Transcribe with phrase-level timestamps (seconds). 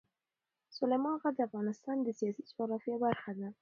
[0.77, 3.47] سلیمان غر د افغانستان د سیاسي جغرافیه برخه ده.